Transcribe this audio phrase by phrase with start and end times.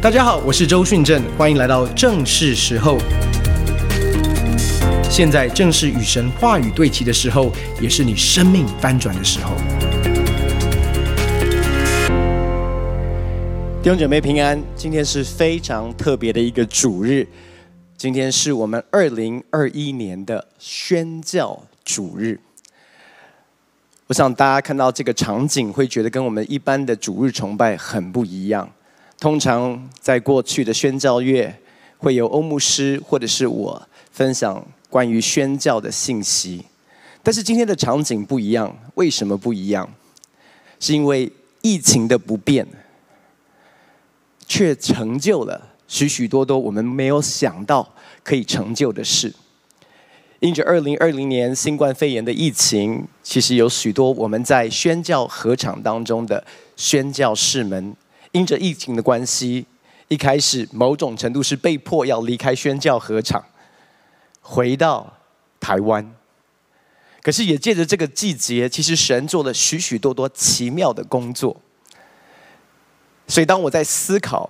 [0.00, 2.98] 大家好，我是周迅正，欢迎来到正是时候。
[5.10, 9.56] 现在正是与神话语对齐的时候，也是你生命翻转的时候。
[13.82, 17.26] 弟兄姐妹平安，今天是非常特别的一个主日，
[17.96, 22.38] 今天是我们二零二一年的宣教主日。
[24.06, 28.70] 我想大家看到这个场景，会觉得跟我们一般的主日崇拜很不一样。
[29.20, 31.52] 通常在过去的宣教月，
[31.96, 36.64] 会有欧牧师或者是我分享关于宣教的信息，
[37.20, 38.72] 但是今天的场景不一样。
[38.94, 39.92] 为什么不一样？
[40.78, 41.30] 是因为
[41.62, 42.64] 疫情的不变，
[44.46, 49.34] 却成就了许许多多我们没有想到可以成就的事。
[50.38, 56.46] 因着二零二零年新冠肺炎的疫情，其实有许多我们在宣教合场当中的
[56.76, 57.96] 宣教士们。
[58.38, 59.66] 因着疫情的关系，
[60.06, 63.44] 一开始某种程度是被迫要离开宣教合场，
[64.40, 65.12] 回到
[65.58, 66.14] 台湾。
[67.20, 71.60] 可是也借着这个季节，其实神做了许许多多奇妙的工作。
[73.26, 74.48] 所以当我在思考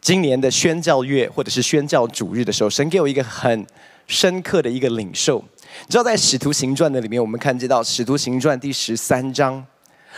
[0.00, 3.66] 今年的宣教月或者是宣教主日的时候，神给我一个很
[4.06, 5.44] 深刻的一个领受。
[5.84, 9.66] 你知道，在使徒行传的里面，我们看见到使徒行传第十三章。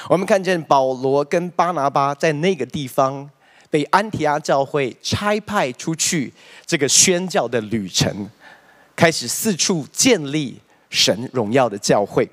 [0.07, 3.29] 我们看见保罗跟巴拿巴在那个地方
[3.69, 6.33] 被安提阿教会差派出去，
[6.65, 8.31] 这个宣教的旅程，
[8.95, 12.29] 开始四处建立神荣耀的教会。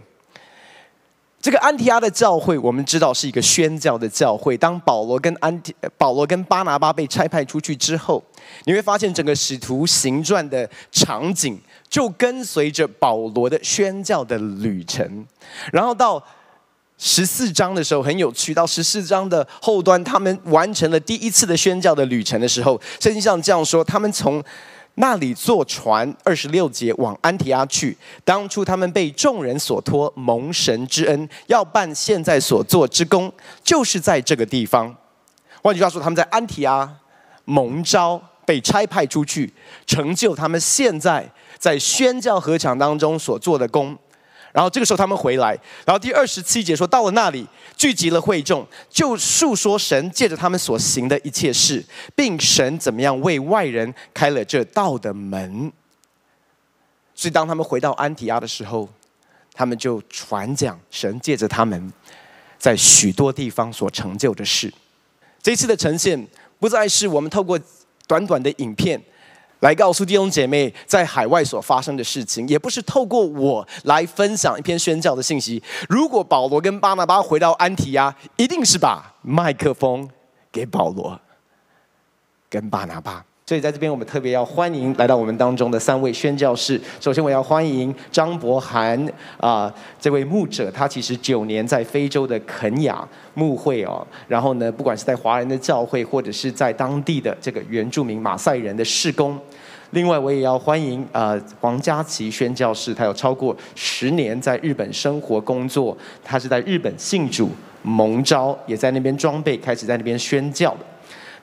[1.42, 4.58] 这个安提阿的教会，我们知道是一个宣教的教会。
[4.58, 8.24] 当保罗跟安提保罗跟巴拿巴被差派出去之后，
[8.64, 15.26] 你会发现整个使徒行传的场景就跟随着保罗的宣教的旅程，
[15.74, 16.24] 然后到。
[16.98, 24.42] 十四章的时候很有趣，到十四章的后端，他们完成了第一次的宣教的旅程的时候，圣经上这样说：他们从
[24.96, 27.98] 那里坐船二十六节往安提阿去。
[28.24, 33.30] 当初他们被众人所托，蒙神之恩，要办现在所做之功，
[33.62, 34.96] 就是在这个地方。
[35.62, 36.90] 换句话说，他们在安提阿
[37.44, 39.52] 蒙召，被差派出去，
[39.86, 41.30] 成就他们现在
[41.60, 43.98] 在宣教合场当中所做的工。
[44.56, 45.50] 然后这个时候他们回来，
[45.86, 47.46] 然后第二十七节说，到了那里
[47.76, 51.84] 聚集了会众，就述说神借着他们所行的一切事，
[52.16, 55.70] 并神怎么样为外人开了这道的门。
[57.14, 58.88] 所以当他们回到安提阿的时候，
[59.54, 61.92] 他们就传讲神借着他们
[62.58, 64.74] 在许多地方所成就的事。
[65.44, 66.26] 这次的呈现
[66.60, 67.60] 不再是我们透过
[68.08, 69.02] 短短的影片。
[69.66, 75.62] 来告诉弟兄姐妹在海外所发生的事情，也不是透过我来分享一篇宣教的信息。
[75.90, 80.08] 如果保罗跟巴拿巴回到安提亚，一定是把麦克风
[80.52, 81.20] 给保罗
[82.48, 83.26] 跟巴拿巴。
[83.48, 86.82] 所以在这边，我们特别要欢迎来到我们当中的三位宣教士。
[87.00, 89.00] 首先，我要欢迎张博涵
[89.38, 94.04] 啊，这位牧者，他其实九年在非洲的肯雅牧会哦。
[94.28, 99.40] 然后呢，不管是在华人的教会，或者是在当地的这个原住民马赛人的事工。
[99.92, 107.52] 另外，我也要欢迎啊黄嘉琪宣教士，他有超过十年在日本生活工作，他是在日本信主
[107.84, 110.76] 蒙召，也在那边装备，开始在那边宣教。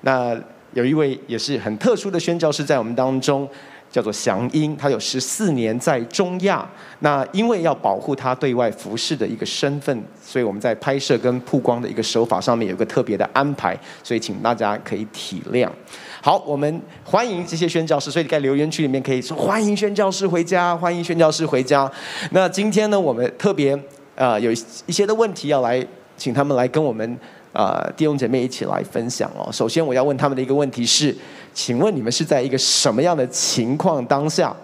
[0.00, 0.36] 那。
[0.72, 3.48] 有一位也是很特殊的宣教师在我们当中，
[3.90, 6.66] 叫做祥英，他有十四年在中亚。
[7.00, 15.68] 那因为要保护他对外服饰的一个身份，所以我们在拍摄跟曝光的一个手法上面有个特别的安排，所以请大家可以体谅。
[16.22, 21.90] 好，我们欢迎这些宣教师，所以在留言区里面可以说欢迎宣教师回家，欢迎宣教师回家。
[22.30, 23.78] 那今天呢，我们特别
[24.14, 27.18] 呃有一些的问题要来请他们来跟我们。
[27.52, 29.50] 啊，弟兄姐妹一起来分享哦。
[29.52, 31.14] 首先，我要问他们的一个问题是：
[31.52, 34.54] 请问你们是在一个什么样的情况当下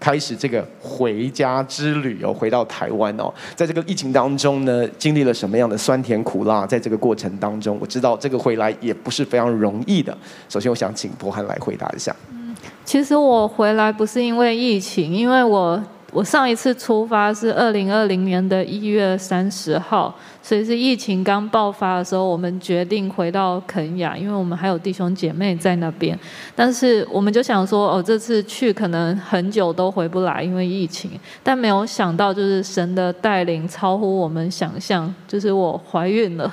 [0.00, 2.32] 开始这个回家之旅哦？
[2.32, 6.66] 回到台湾哦，在这个疫情当中呢，经历了什么样的酸甜苦辣？
[6.66, 10.16] 在这个过程当中，我知道这个回来也不是非常容易的。
[10.48, 12.14] 首先，我想请博涵来回答一下。
[12.30, 15.82] 嗯，其实我回来不是因为疫情，因为我。
[16.10, 26.18] 我上一次出发是二零二零年的一月三十号，所以是疫情刚爆发的时候，我们决定回到肯雅，因为我们还有弟兄姐妹在那边。
[26.56, 31.10] 但是我们就想说，哦，这次去可能很久都回不来，因为疫情。
[31.42, 36.50] 但没有想到，就是神的带领超乎我们想象，就是我怀孕了，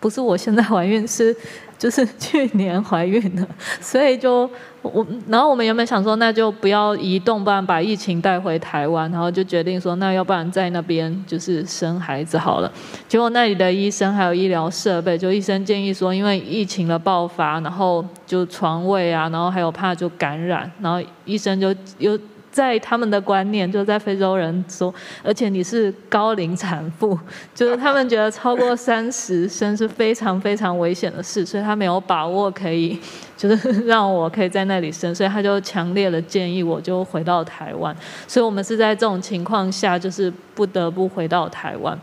[0.00, 1.34] 不是我现在怀孕，是
[1.78, 3.46] 就是 去年怀孕的，
[3.80, 4.50] 所以就
[4.82, 12.72] 我，然后我们原本想说，那就不要移动，不然把疫情带回台湾，然后就决定说，那要不然在那边就是生孩子好了。
[13.06, 22.18] 结果那里的医生还有医疗设备，就医生建议说，因为疫情的爆发，然后就床位啊，然后还有怕就感染，然后医生就又。
[22.58, 27.16] 在他们的观念，就在非洲人说，而且你是高龄产妇，
[27.54, 32.98] 就是他们觉得超过三十生是非常非常危险的事，所以他没有把握可以，
[33.36, 37.94] 就是让我可以在那里生，所以他就强烈的建议我就回到台湾，
[38.26, 41.96] 所以我们是在这种情况下，就是不得不回到台湾。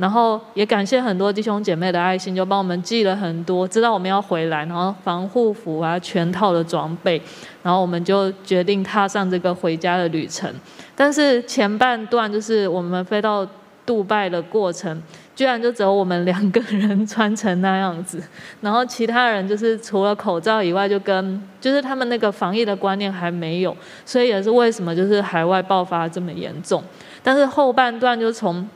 [0.00, 7.20] 然后也感谢很多弟兄姐妹的爱心，就帮我们寄了很多，知道我们要回来，然后防护服啊，全套的装备，
[7.62, 10.50] 然后我们就决定踏上这个回家的旅程。
[10.96, 13.46] 但是前半段就是我们飞到
[13.84, 15.02] 杜拜的过程，
[15.36, 18.22] 居然就只有我们两个人穿成那样子，
[18.62, 23.76] 然后其他人就是除了口罩以外，就跟就是他们那个防疫的观念还没有，
[24.06, 26.82] 所以也是为什么就是海外爆发这么严重。
[27.22, 28.66] 但是后半段就从。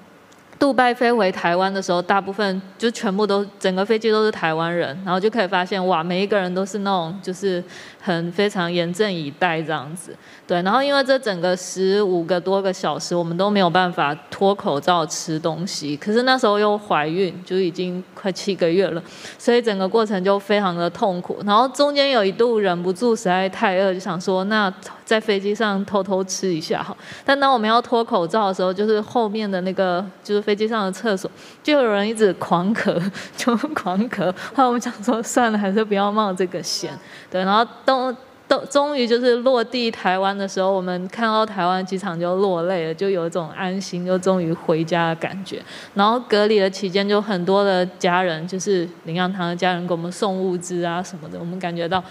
[0.58, 7.62] 杜拜飞回台湾的时候，大部分就全部都整个飞机都是台湾人，然后就可以发现哇，每一个人都是那种就是。
[8.04, 10.14] 很非常严阵以待这样子，
[10.46, 19.02] 对，然后因为这整个十五个多个小时，我们都没有办法脱口罩吃东西，可是那时候又怀孕，就已经快七个月了，
[19.38, 21.38] 所以整个过程就非常的痛苦。
[21.46, 24.70] 然后中间有一度忍不住，实在太饿，就想说那
[25.04, 26.96] 在飞机上偷偷吃一下好。
[27.24, 31.30] 但当我们要脱口罩的时候，就是后面的那个就是飞机上的厕所，
[31.62, 33.00] 就有人一直狂咳，
[33.36, 34.32] 就狂咳。
[34.54, 36.90] 后来我们想说算了，还是不要冒这个险。
[37.30, 38.14] 对，然后都
[38.46, 45.62] 都终于就是落地台湾的时候，我们看到台湾机场就落泪了，就有一种安心，就终于回家的感觉。
[45.94, 52.02] 然后隔离的期间，就很多的家人，就是灵粮堂的家人给我们送物资啊什么的，我们感觉到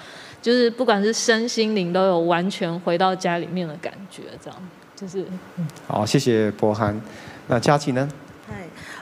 [0.44, 4.60] 就是不管是身心灵都有完全回到家里面的感觉，这样
[4.94, 5.26] 就是。
[5.88, 7.02] 好，谢谢柏涵。
[7.48, 8.08] 那佳琪呢？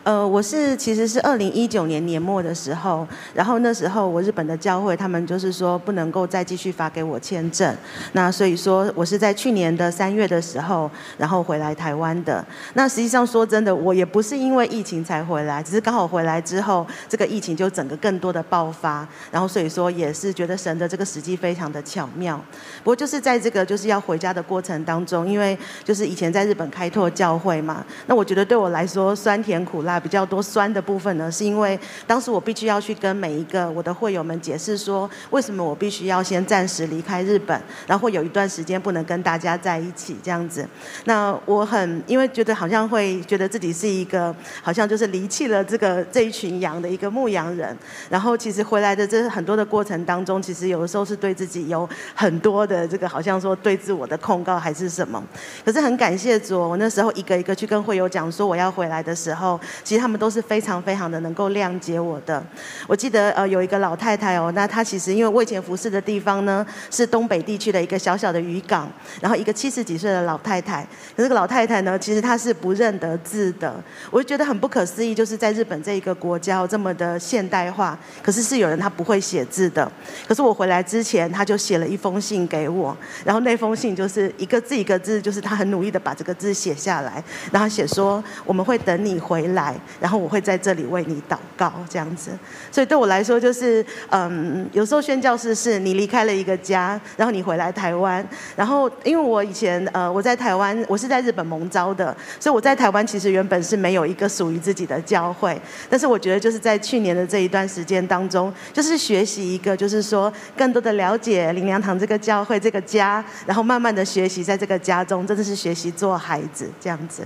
[0.04, 7.78] 呃，我是其实是二零一九年年末的时候，然后那时候我日本的教会他们就是说不能够再继续发给我签证，
[8.14, 10.90] 那所以说我是在去年的三月的时候，
[11.20, 12.44] 然后回来台湾的。
[12.74, 22.42] 那实际上说真的，我也不是因为疫情才回来，只是刚好回来之后，这个疫情就整个更多的爆发，然后所以说也是觉得神的这个时机非常的巧妙。
[22.84, 29.91] 不过就是在这个就是要回家的过程当中，因为就是以前在日本开拓教会嘛，那我觉得对我来说酸甜苦辣。
[29.92, 31.78] 啊比较多酸的部分呢，是因为
[32.08, 40.66] 当时我必须要去跟每一个我的会友们解释说，为什么我必须要先暂时离开日本，然后会有一段时间不能跟大家在一起这样子。
[41.06, 47.78] 那我很因为觉得好像会觉得自己是一个好像就是离弃了这个这一群羊的一个牧羊人，
[48.10, 55.22] 然后其实回来的这很多的过程当中，其实有的时候是对自己有很多的这个好像说对自我的控告还是什么。
[55.66, 59.60] 可是很感谢主，我那时候一个一个去跟会友讲说我要回来的时候。
[59.84, 62.44] 其实他们都是非常非常的能够谅解我的。
[62.88, 68.92] 我记得呃有一个老太太哦，那她其实因为我以前服侍的地方呢是东北地区的一个小小的渔港，
[69.22, 70.82] 然后一个七十几岁的老太太，
[71.16, 73.74] 可是这个老太太呢其实她是不认得字的，
[74.10, 79.90] 我就觉得很不可思议，就是在日本这一个国家这么的现代化，可是是有人他不会写字的。
[80.28, 89.71] 可是我回来之前，他就写了一封信给我，然后那封信就是一个字一个字，就是他很努力的把这个字写下来，然后写说我们会等你回来。
[90.00, 92.32] 然后我会在这里为你祷告，这样子。
[92.72, 98.26] 所以对我来说，就是嗯，有时候宣教士是你离开了一个家，然后你回来台湾。
[98.56, 105.60] 然后因为我以前呃我在台湾，我是在日本蒙招的，所以我在台湾其实原本是没有一个属于自己的教会。
[105.90, 117.24] 但是我觉得就是在去年的这一段时间当中，就是学习一个，就是说更多的了解灵粮堂这个教会这个家，然后慢慢的学习在这个家中，真的是学习做孩子这样子。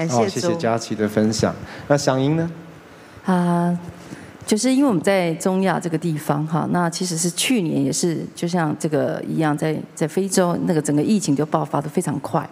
[0.00, 1.54] 感谢，谢谢佳琪的分享。
[1.86, 2.50] 那祥英呢？
[3.26, 3.78] 啊，
[4.46, 12.48] 就是因为我们在中亚这个地方哈，那其实是去年也是就像这个一样，在在非洲那个整个疫情就爆发的非常快。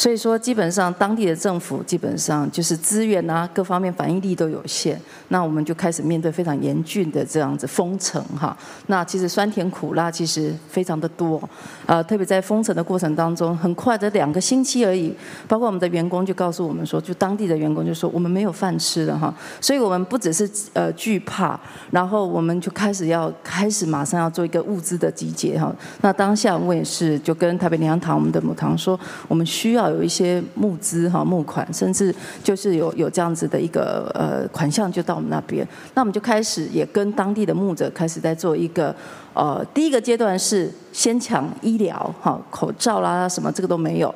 [0.00, 4.98] 所以说，基本上当地的政府基本上就是资源啊，各方面反应力都有限。
[5.28, 8.56] 那我们就开始面对非常严峻的这样子封城哈。
[8.86, 11.38] 那其实酸甜苦辣其实非常的多，
[11.84, 15.14] 呃，特别在封城的过程当中，很快的两个星期而已，
[15.46, 19.34] 包括我们的员工就告诉我们说，就当地的员工就说我们没有饭吃了哈。
[19.60, 25.70] 所以我们不只是呃惧怕，然后我们就开始要开始马上要做一个物资的集结哈。
[26.00, 29.89] 那当下我也是就跟台北灵粮堂我们的母堂说，我们需要。
[29.90, 38.94] 有一些募资哈募款，甚至就是有有这样子的一个呃款项就到我们那边，那我们就开始也跟当地的牧者开始在做一个。
[39.32, 44.12] 呃，第一个阶段是先抢医疗，哈，口罩啦什么这个都没有。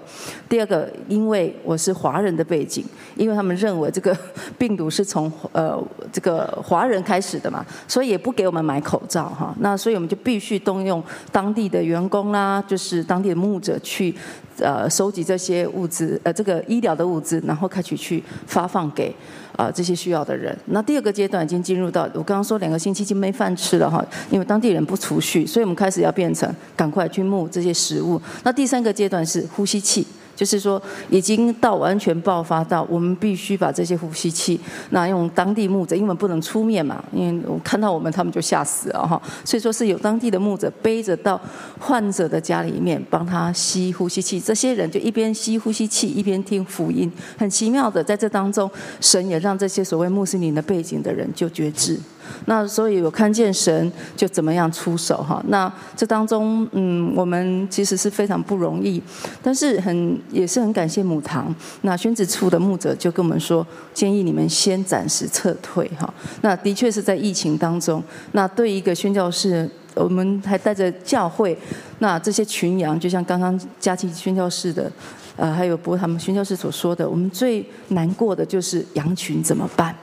[0.49, 4.17] 第二个，因为我是华人的背景，因为他们认为这个
[4.59, 5.81] 病毒是从呃
[6.13, 9.55] 这个华人开始的嘛，所以也不给我们买口罩哈。
[9.61, 14.13] 那所以我们就必须动用当地的员工啦，就是当地的牧者去
[14.59, 19.15] 呃收集这些物资，呃这个医疗的物资，然后开始去发放给。
[19.57, 20.57] 啊，这些需要的人。
[20.67, 28.21] 那第二个阶段已经进入到，我刚刚说两个星期就没饭吃了哈，因为当地人不储蓄，所以我们开始要变成赶快去募这些食物。
[28.43, 30.07] 那第三个阶段是呼吸器。
[30.37, 34.59] 就是说，已经到完全爆发到，我们必须把这些呼吸器，
[34.91, 39.21] 那用当地牧者，因为不能出面嘛，因为我看到我们，他们就吓死了哈。
[39.45, 41.41] 所以说是有当地的牧者背着到
[41.79, 44.41] 患者的家里面，帮他吸呼吸器。
[44.41, 47.11] 这些人就一边吸呼吸器，一边听福音。
[47.39, 51.99] 很奇妙的，在这当中，神也让这些所谓穆斯林的背景的人就觉知。
[52.47, 55.43] 那所以我看见神就怎么样出手哈？
[55.49, 59.03] 那这当中，嗯，我们其实是非常不容易，
[59.43, 61.55] 但是很也是很感谢母堂。
[61.83, 66.13] 那宣旨处的牧者就跟我们说，建议你们先暂时撤退哈。
[66.43, 68.03] 那的确是在疫情当中，
[68.33, 71.57] 那对一个宣教士，我们还带着教会，
[71.99, 74.91] 那这些群羊，就像刚刚佳琪宣教士的。
[75.37, 79.95] 呃，还有不他们宣教授所说的，我们最难过的就是羊群怎么办？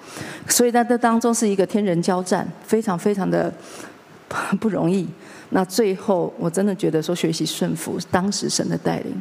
[0.48, 3.54] 所以在这当中是一个天人交战，非常非常的
[4.60, 5.08] 不容易。
[5.54, 9.14] 那最后，我真的觉得说学习顺服当时神的带领，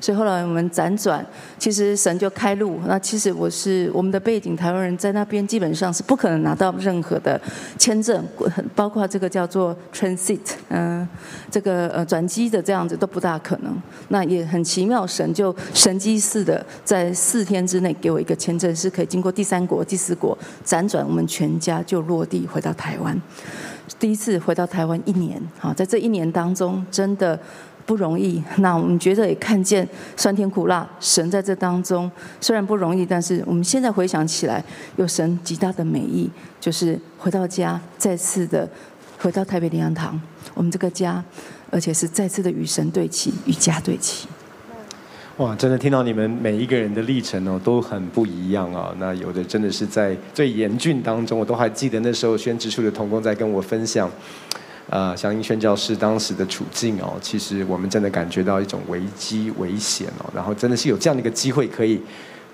[0.00, 1.24] 所以后来我们辗转，
[1.58, 2.78] 其实神就开路。
[2.86, 7.40] 那其实我是我们的背景，台湾人在那边基本上是不可能拿到任何的
[7.78, 8.22] 签证，
[8.74, 11.08] 包括这个叫做 transit，嗯、
[11.50, 13.74] 这个呃转机的这样子都不大可能。
[14.08, 23.18] 那也很奇妙，神就神机似的在四天之内给我一个签证，是可以经过第三国、第四国辗转，我们全家就落地回到台湾。
[23.98, 27.38] 第一次回到台湾一年，好，在这一年当中真的
[27.86, 28.42] 不容易。
[28.58, 34.62] 那我们觉得也看见酸甜苦辣，神在这当中虽然不容易，但是我们现在回想起来，
[34.96, 36.30] 有神极大的美意，
[36.60, 38.68] 就是回到家，再次的
[39.18, 40.20] 回到台北灵粮堂，
[40.54, 41.24] 我们这个家，
[41.70, 44.28] 而且是再次的与神对齐，与家对齐。
[45.38, 48.92] 哇，真的听到你们每一个人的历程哦，都很不一样啊。
[48.98, 54.10] 那有的真的是在最严峻当中，我都还记得那时候宣旨处的同工在跟我分享，
[54.90, 57.12] 呃，祥英宣教士当时的处境哦。
[57.22, 60.28] 其实我们真的感觉到一种危机危险哦。
[60.34, 62.00] 然后真的是有这样的一个机会可以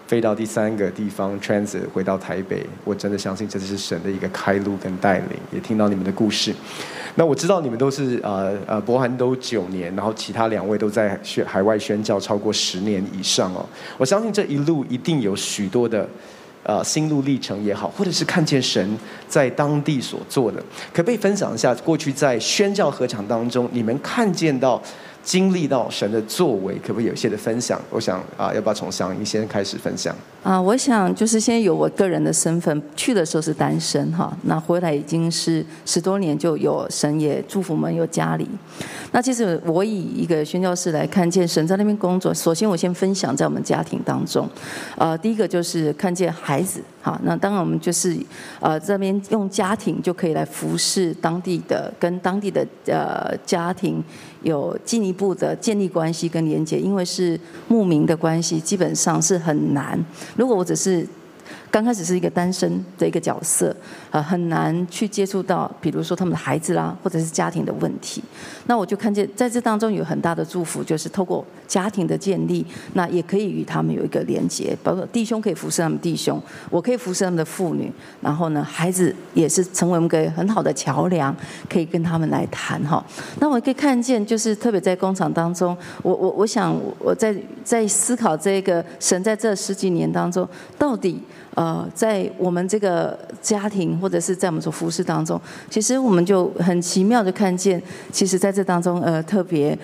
[0.07, 5.39] 飞到第三个地方 transit 回到台北，我真的相信这是神的一个开路跟带领。
[5.51, 6.55] 也听到你们的故事。
[7.17, 13.65] 那我知道你们都是呃呃，柏涵都九年，然后其他两位都在宣海外宣教超过十年以上哦。
[13.97, 16.09] 我相信这一路一定有许多的
[16.63, 20.59] 呃心路历程也好，或者是看见神在当地所做的，
[20.93, 24.83] 可不可以分享一下过去在宣教合场当中你们看见到？
[25.25, 27.81] 经历到神的作为，可不可以有一些的分享？
[27.91, 30.15] 我想啊，要不要从祥英先开始分享？
[30.43, 38.47] 啊，我想就是先有我个人的身份，去的时候是单身哈，那回来已经是十多年，就有神也祝福我们有家里。
[39.13, 44.47] 那其实我以一个宣教士来看见神在那边工作，首先我先分享在我们家庭当中，
[44.99, 46.83] 呃，第一个就是看见孩子。
[47.01, 48.17] 哈，那当然我们就是，
[48.61, 54.03] 呃，这边用家庭就可以来服侍当地的，跟当地的呃家庭
[54.43, 59.99] 有进一步的建立关系跟连接，因为是牧民的关系，基本上是很难。
[60.37, 61.07] 如果我只是。
[61.75, 63.75] 刚开始是一个单身的一个角色，
[64.13, 68.23] 呃，很难去接触到，比如说他们的孩子啦，或者是家庭的问题。
[68.67, 76.41] 那我就看见在这当中有很大的祝福，就是透过家庭的建立，那也可以与他们有一个连接，包括弟兄可以服侍他们弟兄，
[76.71, 81.35] 我可以服侍他们的妇女，然后呢，孩子也是成为我们一个很好的桥梁，
[81.69, 83.05] 可以跟他们来谈哈。
[83.41, 91.21] 那我可以看见，就是特别在工厂当中，我我我想我在在思考这个神在这十几年当中到底。
[91.55, 97.81] 呃，在我们这个家庭或者是在我们所服侍当中，其实我们就很奇妙的看见，
[98.11, 99.79] 其实在这当中，呃，特别，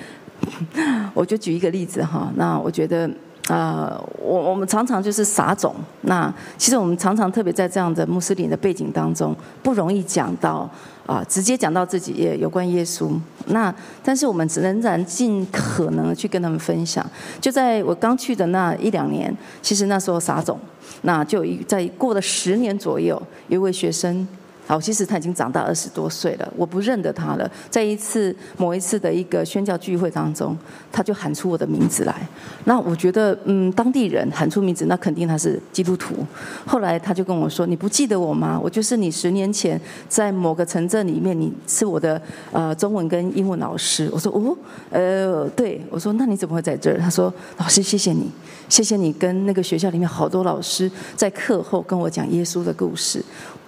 [1.15, 3.09] 我就举一个例子哈，那我觉得，
[3.49, 10.69] 呃，我我们常常就是撒种，那其实我们常常特别在这样的穆斯林的背景当中，不容易讲到
[11.07, 13.11] 啊，直接讲到自己也有关耶稣，
[13.47, 17.05] 那但是我们仍然尽可能去跟他们分享。
[17.41, 20.59] 就在我刚去的那一两年，其实那时候撒种。
[21.03, 24.27] 那就在过了十年左右，一位学生
[24.71, 27.51] 好，其实他已经长大二十多岁了，我不认得他了。
[27.69, 30.57] 在一次某一次的一个宣教聚会当中，
[30.93, 32.15] 他就喊出我的名字来。
[32.67, 36.25] 那我觉得，嗯，当地人喊出名字，那肯定他是基督徒。
[36.65, 38.61] 后来他就跟我说：“你不记得我吗？
[38.63, 42.23] 我就是你十年前在某个城镇里面，你是我的
[42.53, 44.57] 呃中文跟英文老师。”我说：“哦，
[44.91, 48.31] 呃，对。”我说：“那你怎么会在这儿？”他说：“老师，谢谢你，
[48.69, 53.21] 谢谢你跟那个学校里面好多老师在课后跟我讲耶稣的故事。”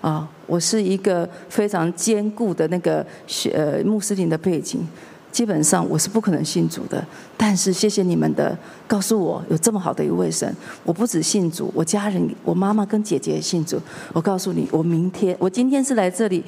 [0.02, 4.86] 啊，我是一个非常坚固的那个学呃穆斯林的背景，
[5.30, 7.02] 基本上我是不可能信主的。
[7.36, 8.56] 但是谢谢你们的
[8.86, 13.80] 告诉我有这么好的一位神，我不止信主，我家人我妈妈跟姐姐也信主。
[14.12, 16.42] 我告诉你，我明天我今天是来这里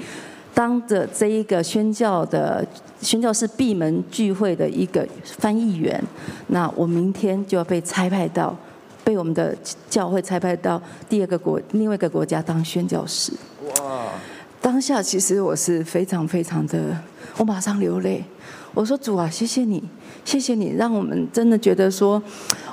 [0.53, 2.67] 当着这一个宣教的
[3.01, 6.03] 宣教士闭门聚会的一个翻译员，
[6.49, 8.57] 那我明天就要被差派到。
[9.05, 9.55] 被我们的
[9.89, 13.33] 教会差派到第二个国，另外一个国家当宣教士。
[13.81, 14.09] 哇！
[14.61, 16.97] 当下其实我是非常非常的，
[17.37, 18.25] 我马上流泪。
[18.73, 19.81] 我说主啊，谢谢你，
[20.25, 22.21] 谢谢你，让我们真的觉得说，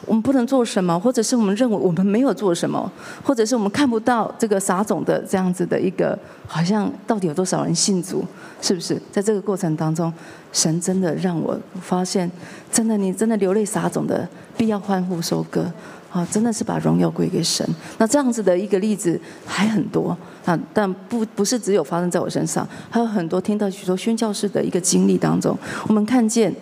[0.05, 2.91] 我们不能做什么，或者是我们认为我们没有做什么，
[3.23, 8.25] 或者是我们看不到这个撒种的这样子的一个，好像到底有多少人信主，
[8.61, 8.99] 是不是？
[9.11, 10.11] 在这个过程当中，
[10.51, 12.31] 神真的让我发现，
[12.71, 15.71] 真的你真的流泪撒种的，必要欢呼收割。
[16.11, 17.65] 啊，真的是把荣耀归给神。
[17.97, 20.15] 那这样子的一个例子还很多
[20.45, 26.53] 啊，但不不是只有发生在我身上，还有很多听到许多宣教士的一个经历当中，我们看见，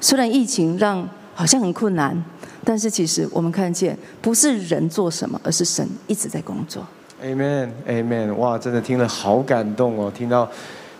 [0.00, 2.22] 虽然疫情让好像很困难，
[2.64, 6.86] 但是其实我们看见不是人做什么，而是神一直在工作。
[7.22, 10.48] Amen，Amen，哇，真的听了好感动哦，听到。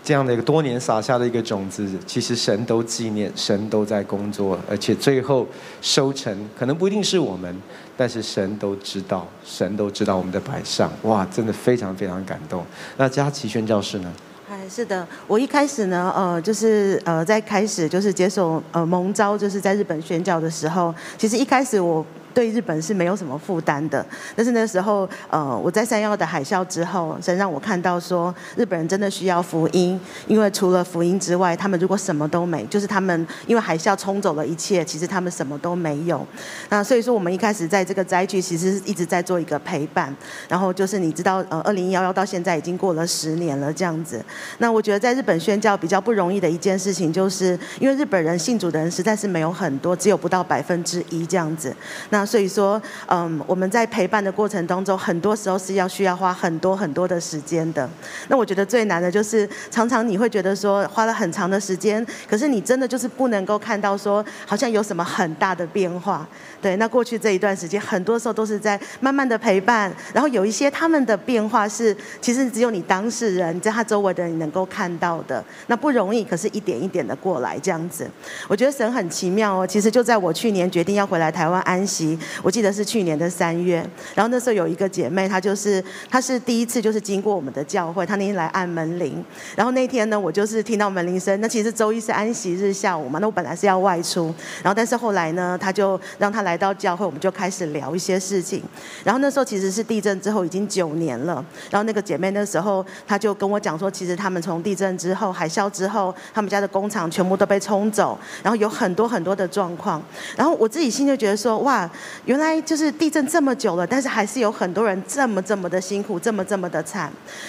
[0.03, 5.45] 这样的一个多年撒下的一个种子，其实神都纪念，神都在工作，而且最后
[5.81, 7.55] 收成可能不一定是我们，
[7.95, 12.65] 但是神都知道，神都知道我们的摆上，哇，真的非常非常感动。
[12.97, 14.11] 那佳琪宣教士呢？
[14.49, 22.05] 哎，是的，我一开始呢，呃，就是呃，在开始就是接受呃蒙召，就是在日本宣教的时候，其实一开始我。
[22.39, 36.25] 对日本是没有什么负担的，但是那时候，呃，我在三一的海啸之后，神让我看到说，日本人真的需要福音，因为除了福音之外，他们如果什么都没，就是他们因为海啸冲走了一切，其实他们什么都没有。
[36.69, 40.15] 那所以说，我们一开始在这个灾区，其实是一直在做一个陪伴。
[40.47, 44.23] 然后就是你知道，呃，二零幺幺到现在已经过了十年了，这样子。
[44.59, 51.75] 那我觉得在日本宣教比较不容易的一件事情，就是因为日本人信主的人实在是没有很多，只有不到百分之一这样子。
[52.11, 57.89] 那所以说，嗯，我们在陪伴的过程当中，很多时候是要需要花很多很多的时间的。
[58.27, 66.27] 那我觉得最难的就是，常常你会觉得说，花了很长的时间，可是你真的就是不能够看到说，好像有什么很大的变化。
[66.61, 78.07] 对，那过去这一段时间，很多时候都是在慢慢的陪伴，然后有一些他们的变化是，其实只有你当事人，在他周围的人能够看到的，那不容易，可是一点一点的过来这样子。
[78.47, 82.08] 我觉得神很奇妙哦，其实就在我去年决定要回来台湾安息，
[82.43, 83.77] 我记得是去年的三月，
[84.13, 94.25] 然后那时候有一个姐妹，她就是她是第一次就是经过我们的教会，她那天来按门铃，然后那天呢，我就是听到门铃声，那其实周一是安息日下午嘛，那我本来是要外出，
[94.61, 96.59] 然后但是后来呢，她就让她来。
[96.59, 98.61] 到教会，我们就开始聊一些事情。
[99.05, 101.35] 然后那时候其实是地震之后已经九年了。
[101.71, 110.03] 然后那个姐妹那时候，她就跟我讲说，其实他们从地震之后、海啸之后，他们家的工厂全部都被冲走，然后有很多很多的状况。
[110.35, 111.89] 然后我自己心就觉得说，哇，
[112.25, 117.03] 原来就是地震这么久了，但是还是有很多人这么这么的辛苦，这么这么的惨。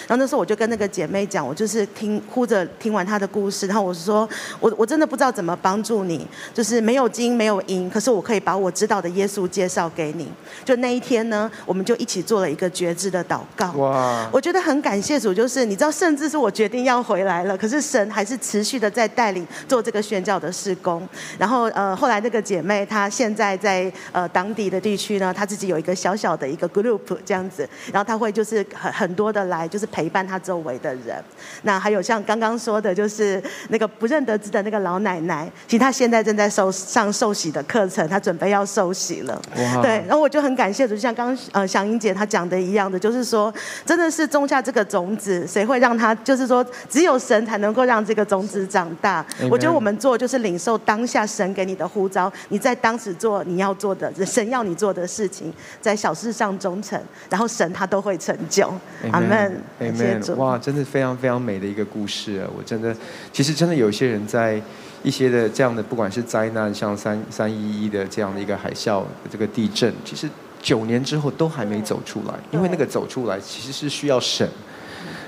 [0.07, 4.27] 然后那时候我就跟那个姐妹讲，我就是听哭着听完她的故事，然后我说，
[4.61, 9.01] 我我真的不知道怎么帮助你， 就是没有金没有银，可是我可以把我知道。
[9.01, 10.31] 的耶稣介绍给你，
[10.63, 13.71] 就那一天呢，我们就一起做了一个觉知的祷告。
[13.71, 14.29] 哇！
[14.31, 21.01] 我觉得很感谢主，就是你知道，甚至是我决定要回来了，可是神还是持续的在带领做这个宣教的事工。
[21.39, 31.23] 然后呃，后来那个姐妹她现在在呃当地的地区呢，他自己有一个小小的一个 group 这样子，然后他会就是很很多的来就是陪伴他周围的人。
[31.63, 38.81] 那还有像刚刚说的，就是那个不认得字的那个老奶奶，其实她现在正在受上受洗的课程，她准备要受。
[38.81, 39.39] 休息了，
[39.83, 43.53] 对，然后我就很感谢，就像刚刚呃祥英姐她讲的一样的，就是说，
[43.85, 46.15] 真的是种下这个种子，谁会让他？
[46.15, 49.23] 就是说，只有神才能够让这个种子长大。
[49.51, 58.65] 我觉得我们做就是领受当下神给你的呼召，你在当时做你要做的，神要你做的事情，在小事上忠诚，然后神他都会成就。
[59.11, 60.37] 阿门，阿门。
[60.37, 62.49] 哇，真的非常非常美的一个故事啊！
[62.57, 62.95] 我真的，
[63.33, 64.61] 其实真的有一些人在。
[65.03, 70.29] 一些的这样的，不管是灾难，像三三一一的这样的一个海啸，这个地震，其实
[70.61, 74.47] 九年之后都还没走出来，因为那个走出来其实是需要神。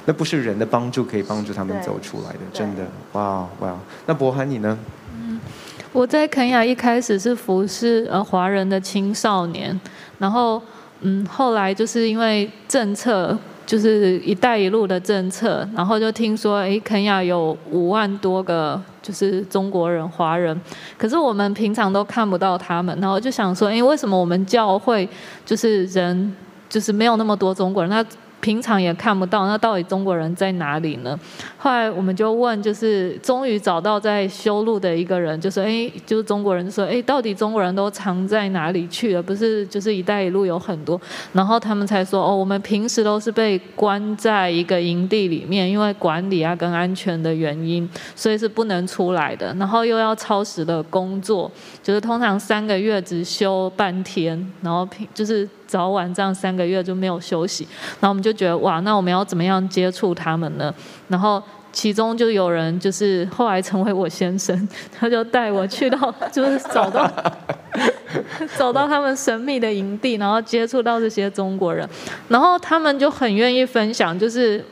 [0.06, 3.76] 那不是人的帮助可以帮助他们走出来的，真的，哇哇。
[4.06, 4.78] 那博涵你呢？
[5.94, 9.80] 我在肯雅一开始是服侍呃华人的青少年，
[10.18, 10.62] 然后
[11.02, 13.38] 嗯后来就是因为政策。
[13.66, 20.60] 就是“一带一路”的政策，然后就听说，哎，肯雅有五万多个就是中国人、华人，
[20.98, 25.08] 可是我们平常都看不到他们，然后就想说，哎，为什么我们教会
[25.46, 26.36] 就是人
[26.68, 27.90] 就是没有那么多中国人？
[27.90, 28.06] 那
[28.44, 31.18] 平常也看不到，那到底中国人在哪里呢？
[31.58, 39.24] 后来我们就问，就是终于找到在修路的一个人，就说：“哎，就是中国人说，哎，到底中国人都藏在哪里去了？
[39.24, 41.00] 不是，就是一带一路有很多。”
[41.32, 49.54] 然后他们才说：“哦，我们平时都是被关在一个营地里面，因为管理啊跟安全的原因，所以是不能出来的。
[49.54, 51.50] 然后又要超时的工作，
[51.82, 57.68] 就是通常三个月只休半天，然后平就是。”早晚这样三个月就没有休息，
[58.00, 60.72] 然后我们就觉得哇，那我们要怎么样接触他们呢？
[61.08, 67.12] 然后其中就有人就是后来成为我先生， 他就带我去到，就是找到
[68.56, 71.90] 找到他们神秘的营地，然后接触到这些中国人，
[72.28, 74.64] 然后他们就很愿意分享，就是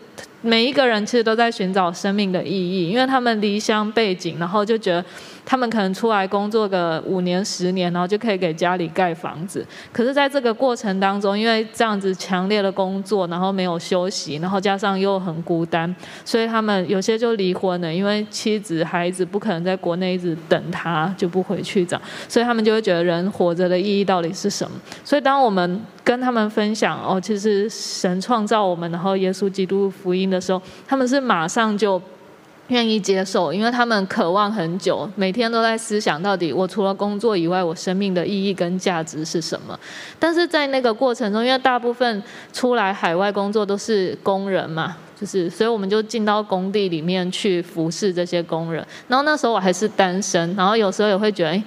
[0.42, 5.04] 每一个人其实都在寻找生命的意义，因为他们离乡背景，然后就觉得。
[5.46, 9.66] 他们可能出来工作个五年十年，然后就可以给家里盖房子。
[9.92, 22.00] 可是，在这个过程当中，因为这样子强烈的工作，然后没有休息，然后加上又很孤单，所以他们有些就离婚了，因为妻子孩子不可能在国内一直等他，就不回去找。
[22.28, 24.78] 所以他们就会觉得人活着的意义到底是什么？
[25.04, 32.02] 所以当我们跟他们分享哦，其实神创造我们，然后耶稣基督福音的时候，他们是马上就。
[32.72, 39.78] 愿意接受，因为他们渴望很久，每天都在思想到底我除了工作以外，我生命的意义跟价值是什么？
[40.18, 48.82] 但是在那个过程中，因为大部分出来海外工作都是工人嘛，就是所以我们就进到工地里面去服侍这些工人。
[49.10, 51.62] 然后那时候我还是单身，然后有时候也会觉得，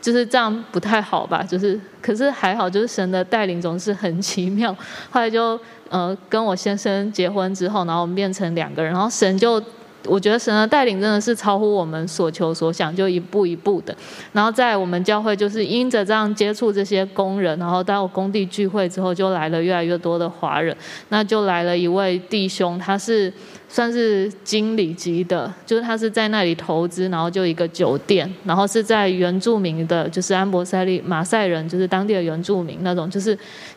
[0.00, 1.42] 就是这样不太好吧？
[1.42, 4.72] 就是可是还好，就是神的带领总是很奇妙。
[5.10, 9.60] 后来就呃跟我先生结婚之后，然后我们变成两个人，然后神就。
[10.06, 13.96] 我觉得神的带领真的是超乎我们所求所想，就一步一步的。
[14.32, 20.76] 然后在我们教会，就是因着这样接触这些工人，然后到工地聚会之后，就来了越来越多的华人。
[21.08, 23.32] 那就来了一位弟兄，他是
[23.68, 33.36] 算是经理级的，就是他是在那里投资，然后就一个酒店，然后是在原住民的，就是安博塞利马赛人，就是当地的原住民那种，就是。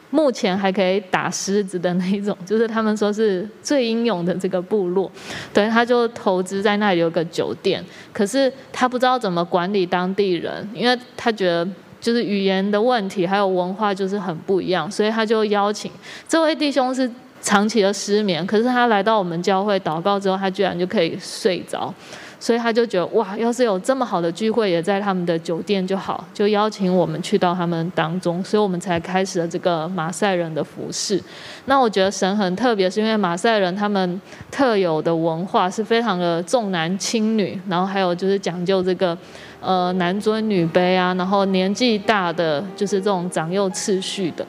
[0.10, 5.12] 目前还可以打狮子的那一种， 就是他们说是最英勇的这个部落，
[5.54, 11.68] 对，他就投资在那里有个酒店，可是他不知道怎么管理当地人，因为他觉得
[12.00, 15.92] 就是语言的问题，还有文化就是很不一样，所以他就邀请
[16.28, 17.10] 这位弟兄是
[17.42, 21.94] 长期的失眠，可是他来到我们教会祷告之后，他居然就可以睡着。
[22.40, 31.22] 所以他就觉得哇，要是有这么好的聚会，也在他们的酒店就好，就邀请我们去到他们当中，所以我们才开始了这个马赛人的服饰。
[31.66, 34.22] 那我觉得神很特别，是因为马赛人他们
[34.52, 39.18] 特有的文化是非常的重男轻女，然后还有就是讲究这个
[39.60, 44.46] 呃男尊女卑啊，然后年纪大的就是这种长幼次序的。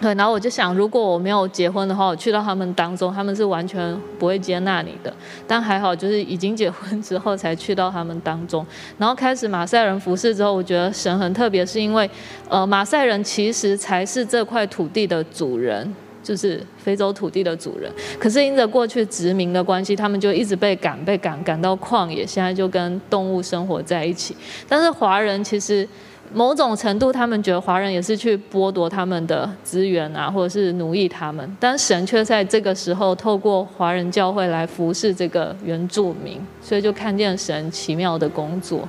[0.00, 5.10] 对，然后我就想，如果我没有结婚的话，我去到他们当中，他们是完全不会接纳你的。
[5.46, 8.66] 但还好，就是已经结婚之后才去到他们当中，
[8.98, 12.08] 然后开始马赛人服饰之后，我觉得神很特别，是因为，
[12.50, 17.90] 呃，马赛人其实才是这块土地的主人，就是非洲土地的主人。
[18.18, 24.36] 可是因着过去殖民的关系，他们就一直被赶，被赶赶到旷野，现在就跟动物生活在一起。
[24.68, 25.88] 但是华人其实。
[26.34, 31.56] 某种程度，他们觉得华人也是去剥夺他们的资源啊，或者是奴役他们。
[31.60, 38.88] 但神却在这个时候透过华人教会来服侍这个原住民，所以就看见神奇妙的工作。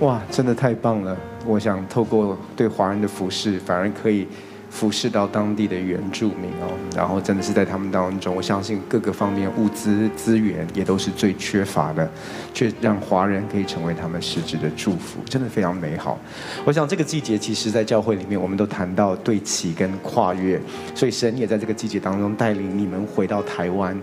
[0.00, 1.16] 哇，真的太棒了！
[1.46, 4.26] 我想透过对华人的服侍，反而可以。
[4.70, 12.08] 服侍到当地的原住民哦，然后真的是在他们当中，我相信各个方面物资资源也都是最缺乏的，
[12.52, 16.18] 却让华人可以成为他们实质的祝福，真的非常美好。
[16.64, 20.60] 我想这个季节，其实在教会里面，我们都谈到对齐跟跨越，
[20.94, 23.98] 所以神也在这个季节当中带领你们回到台湾。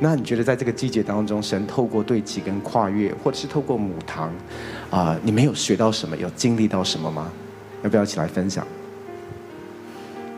[0.00, 4.32] 那你觉得在这个季节当中，神透过对齐跟跨越，或者是透过母堂，
[4.90, 7.30] 啊、你们有学到什么，有经历到什么吗？
[7.82, 8.66] 要不要一起来分享？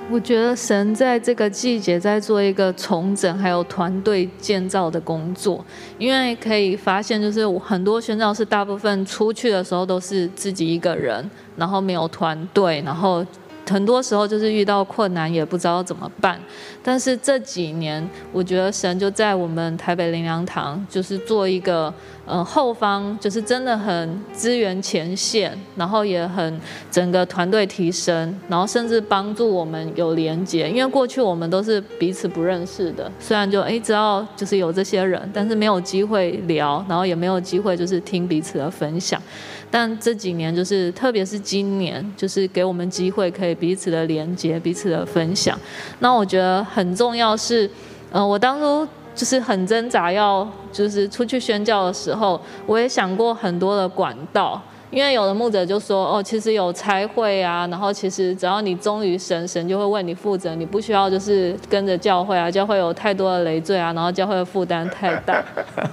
[0.09, 5.65] 我觉得神在这个季节在做一个重整，还有团队建造的工作，
[5.99, 13.25] 因为可以发现，就是很多宣教士大部分出去的时候都是自己一个人，然后没有团队，然后
[13.69, 16.41] 很多时候就是遇到困难也不知道怎么办。
[16.83, 21.93] 但是这几年，我觉得神就在我们台北灵粮堂，就是做一个。
[22.29, 30.69] 嗯，后方就是真的很支援前线，然后也很整个团队提升，然后甚至帮助我们有连接。
[30.69, 39.23] 因为过去我们都是彼此不认识的，虽然就哎知道就是有这些人，但是没有机会聊，然后也没有机会就是听彼此的分享。
[39.71, 45.59] 但这几年就是，特别是今年，就是给我们机会可以彼此的连接、彼此的分享。
[45.99, 47.69] 那我觉得很重要是，
[48.13, 48.87] 嗯，我当初。
[49.17, 65.45] 就是很挣扎，要就是出去宣教的时候，我也想过很多的管道，因为有的牧者就说，哦，其实有差会啊，然后其实只要你忠于神，神就会为你负责，你不需要就是跟着教会啊，教会有太多的累赘啊，然后教会的负担太大。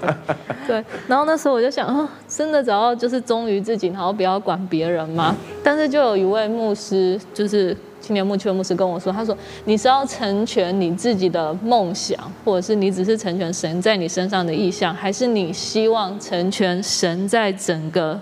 [0.67, 5.35] 对，然后那时候我就想，哦，真的只要就是忠于自己，然后不要管别人嘛。
[5.63, 7.75] 但是就有一位牧师，就是。
[8.03, 18.19] 青年牧区的牧师跟我说：“他说你是要成全你自己的梦想，或者是你只是成全神在你身上的意向，还是你希望成全神在整个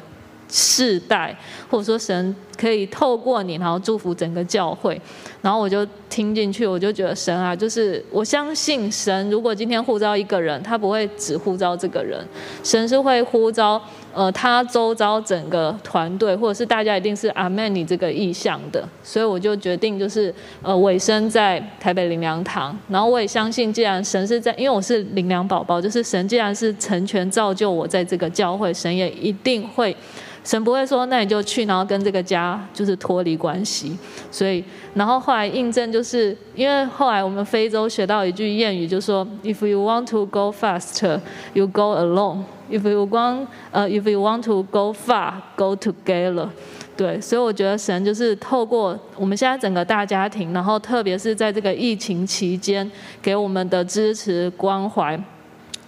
[0.51, 1.35] 世代，
[1.71, 5.01] 或者说神可以透过你，然后祝福整个教会？”
[5.41, 12.23] 然后我就听进去，我就觉得神啊，就是我相信神，如果今天呼召一个人，他不会只呼召这个人，
[12.63, 13.81] 神是会呼召。
[14.13, 29.95] 呃，他周遭整个团队，或者是大家一定是阿门你这个意向的，所以我就决定就是呃委身在台北灵粮堂，然后我也相信，既然神是在，因为我是灵粮宝宝，就是神既然是成全造就我在这个教会，神也一定会，
[30.43, 33.97] 神不会说那你就去，然后跟这个家就是脱离关系，
[34.31, 41.19] 所以然后后来印证就是因为后来我们非洲学到一句谚语，就说 If you want to go fast,
[41.53, 42.43] you go alone.
[42.69, 46.47] If you want, 呃，If you want to go far, go together。
[46.95, 52.89] 对，所以我觉得神就是透过我们现在整个大家庭，然后特别是在这个疫情期间
[53.21, 55.19] 给我们的支持关怀。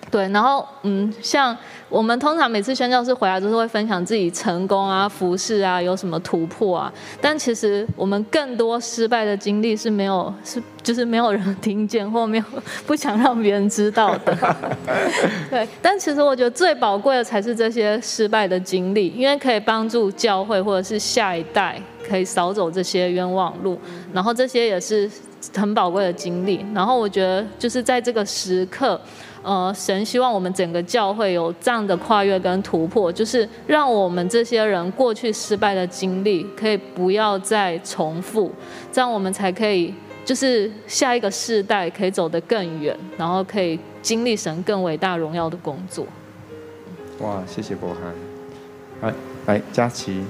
[0.09, 1.55] 对，然后嗯，像
[1.93, 12.43] 我们通常每次宣教士回来都是会分享自己成功啊、服事啊、有什么突破啊，但其实我们更多失败的经历是没有， 是就是没有人听见或没有
[12.87, 14.35] 不想让别人知道的。
[15.51, 21.79] 对，但其实我觉得最宝贵的才是这些失败的经历，因为可以帮助教会或者是下一代
[22.09, 23.79] 可以少走这些冤枉路，
[24.11, 25.07] 然后这些也是
[25.55, 26.65] 很宝贵的经历。
[26.73, 28.99] 然后我觉得就是在这个时刻。
[29.43, 38.49] 呃，神希望我们整个教会有这样的跨越跟突破，就是让我们这些人过去失败的经历可以不要再重复，
[38.91, 46.07] 这样我们才可以就是下一个世代可以走得更远，然后可以经历神更伟大荣耀的工作。
[47.19, 48.01] 哇，谢谢柏翰。
[49.01, 49.13] 来，
[49.45, 50.23] 来佳琪。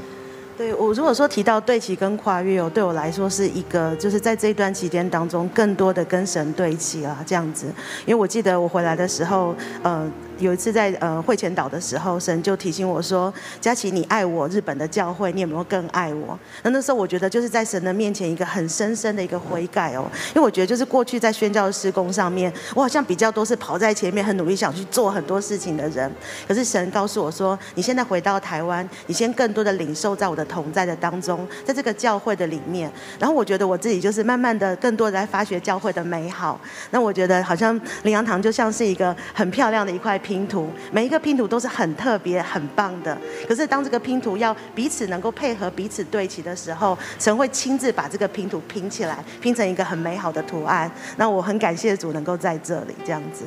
[0.57, 7.65] 对，我如果说提到对齐跟跨越哦，对我来说是一个，就是在这一段期间当中，更多的跟神对齐啊这样子。
[8.05, 10.09] 因为我记得我回来的时候，呃。
[10.39, 26.11] 有一次在呃会前岛的时候，神就提醒我说：“佳琪，你爱我日本的教会，你有没有更爱我？”那那时候我觉得就是在神的面前一个很深深的一个悔改哦，因为我觉得就是过去在宣教的事工上面，我好像比较都是跑在前面，很努力想去做很多事情的人。
[26.47, 36.59] 可是神告诉我说：“你现在回到台湾，你先更多的领受在我的同在的当中，在这个教会的里面。”然后我觉得我自己就是慢慢的更多的在发掘教会的美好。
[36.91, 43.15] 那我觉得好像灵粮堂就像是一个很漂亮的一块拼图，每一个拼图都是很特别、很棒的。
[43.47, 50.91] 可是当这个拼图要彼此能够配合、彼此对齐的时候，神会亲自把这个拼图拼起来，拼成一个很美好的图案。
[51.17, 53.43] 那我很感谢主能够在这里这样子。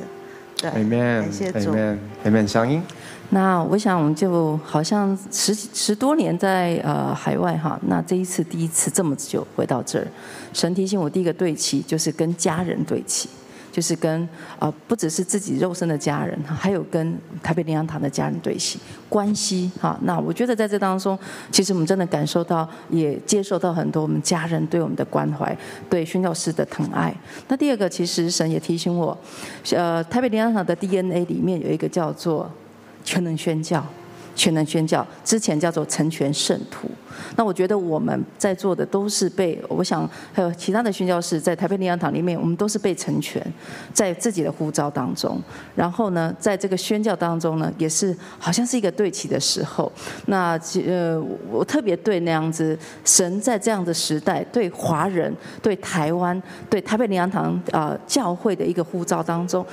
[0.55, 2.81] 对，Amen，感谢主，Amen，Amen，香音。
[3.31, 10.07] 那我想我们就好像十十多年在呃海外哈，那这一次第一次这么久回到这儿，
[10.53, 13.27] 神提醒我第一个对齐就是跟家人对齐。
[13.77, 14.23] 就是跟
[14.57, 19.95] 啊、呃，不只是自己肉身的家人，还有跟台北灵粮堂的家人对齐关系哈。
[20.01, 21.15] 那我觉得在这当中，
[21.51, 25.55] 其实我们真的感受到，也接受到很多我们家人对我们的关怀，
[25.87, 27.15] 对宣教师的疼爱。
[27.49, 29.15] 那第二个，其实神也提醒我，
[29.73, 32.51] 呃，台北灵粮堂的 DNA 里面有一个叫做
[33.03, 33.85] 全能宣教。
[34.37, 36.87] 全能宣教之前叫做成全圣徒，
[37.35, 43.41] 那我觉得我们在座的都是被，我想还有其他的宣教士在台北灵粮堂里面，我们都是被成全，
[43.91, 45.41] 在自己的呼召当中，
[45.75, 49.91] 然后呢，在这个宣教当中呢，也是好像是一个对齐的时候。
[50.27, 51.19] 那呃，
[51.51, 59.65] 我特别对那样子，神在这样的时代，对华人、对台湾、对台北灵粮堂啊、教会的一个呼召当中。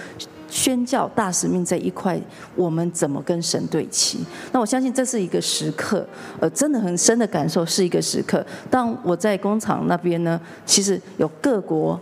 [0.54, 2.16] 宣教大使命这一块，
[2.54, 4.20] 我们怎么跟神对齐？
[4.52, 6.06] 那我相信这是一个时刻，
[6.38, 8.46] 呃，真的很深的感受是一个时刻。
[8.70, 11.98] 当我在工厂那边呢，其实有各国。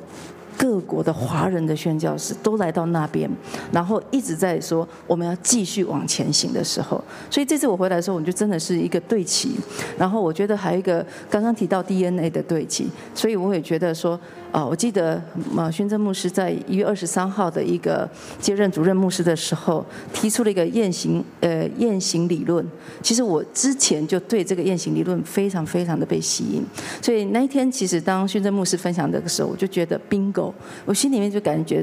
[0.54, 3.28] 各国的华人的宣教士都来到那边，
[3.72, 9.56] 然后一直在说我们要继续往前行的时候，所以这次我回来的时候，我就真的是一个对齐。
[9.98, 14.20] 然后我觉得还有一个刚刚提到 DNA 的对齐，所以我也觉得说。
[14.52, 22.62] 啊，我记得马宣正牧师在一月二十三号的一个接任主任牧师的时候，提出了一个雁行呃雁行理论。
[23.00, 26.62] 其实我之前就对这个雁行理论非常非常的被吸引，
[27.00, 30.52] 所以那一天其实当宣正牧师分享的时候，我就觉得 bingo，
[30.84, 31.82] 我心里面就感觉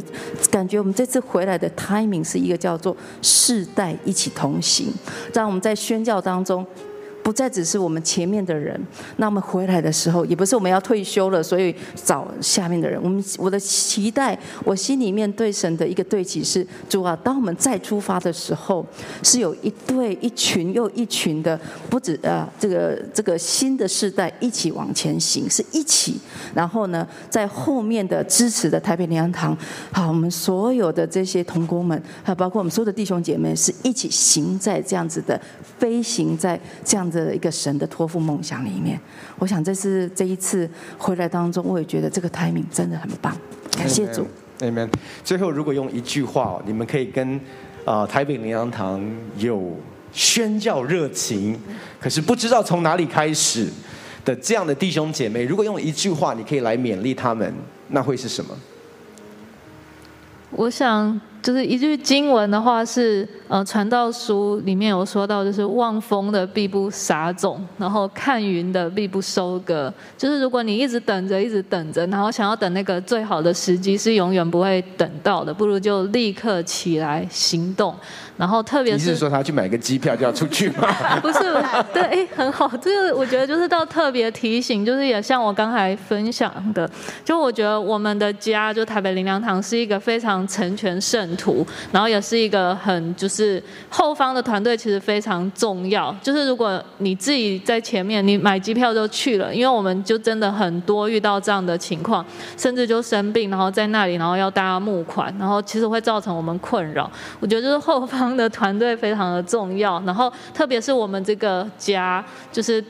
[0.51, 4.93] 感觉我们这次回来的 timing 是一个叫做世代一起同行，
[5.33, 6.63] 让我们在宣教当中。
[7.29, 8.75] 不再只是我们前面的人，
[9.17, 12.99] 那我们回来的时候，也不是我们要退休了，所以找下面的人。
[13.03, 18.83] 我们我的期待，我心里面对神的一个对齐是：主啊，当我们再出发的时候，
[19.21, 21.55] 是有一对一群又一群的，
[21.87, 26.19] 不止啊，这个这个新的世代一起往前行，是一起。
[26.55, 29.55] 然后呢，在后面的支持的台北灵粮堂，
[29.91, 35.39] 好，我们所有的这些同工们，还包括我们所有的弟兄姐妹，是一起行在这样子的
[35.77, 38.99] 飞行在这样子的一个神的托付梦想里面，
[39.37, 43.35] 我想这是这一次回来当中，我也觉得这个 timing 真的很棒，
[43.77, 44.25] 感谢主。
[44.59, 44.89] Amen。
[45.23, 47.39] 最后，如果用一句话，你们可以跟、
[47.85, 49.01] 呃、台北灵粮堂
[49.37, 49.77] 有
[50.11, 51.57] 宣教热情，
[51.99, 53.69] 可是不知道从哪里开始
[54.25, 57.53] 的这样的弟兄姐妹，如果用一句话，你可以来勉励他们，
[57.89, 58.53] 那会是什么？
[60.51, 61.19] 我想。
[61.41, 69.91] 就是一句经文的话是，呃，传道书里面有说到，就是望风的必不撒种，然后看云的必不收割。
[70.17, 75.53] 就是如果你一直等着，一直等着，然后想要等那个最好的时机，是永远不会等到的。
[75.53, 77.95] 不如就立刻起来行动。
[78.39, 80.87] 然后特别是，你是说他去买个机票就要出去吗？
[81.21, 81.39] 不是，
[81.93, 82.71] 对，哎，很好。
[82.81, 86.89] 这个我觉得就是到特别提醒，就是也像我刚才分享的，
[87.25, 96.15] 就我觉得我们的家，就台北灵粮堂是一个非常成全圣徒，然后也是一个很就是后方的团队其实非常重要。
[96.23, 102.25] 就是如果你自己在前面，你买机票就去了，因为我们就真的很多遇到这样的情况，
[102.55, 107.11] 甚至就生病，然后在那里，然后要大家募款，然后其实会造成我们困扰。
[107.41, 108.28] 我觉得就是后方。
[108.35, 112.83] 的团队非常的重要，然后特别是我们这个家，就是。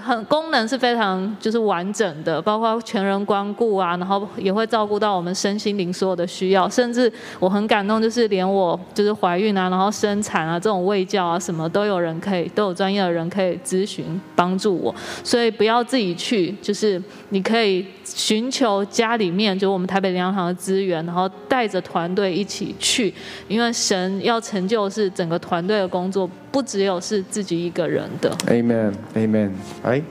[0.00, 23.12] 很功能是非常就是完整的，包括全人关顾啊，然后也会照顾到我们身心灵所有的需要，甚至我很感动，就是连我就是怀孕啊，然后生产啊这种喂教啊什么都有人可以，都有专业的人可以咨询帮助我，所以不要自己去，就是你可以寻求家里面就我们台北灵粮堂的资源，然后带着团队一起去，
[23.48, 26.28] 因为神要成就是整个团队的工作。
[26.50, 28.30] 不只有是自己一个人的。
[28.46, 29.52] Amen，Amen。
[29.82, 30.02] 哎。